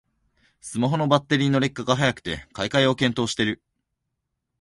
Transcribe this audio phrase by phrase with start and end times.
[0.61, 3.61] スマホのバッテリーの劣化が早くて買い替えを検討してる